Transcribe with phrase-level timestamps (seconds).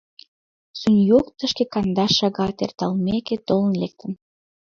[0.79, 4.11] Суньог тышке кандаш шагат эрталтымеке толын лектын.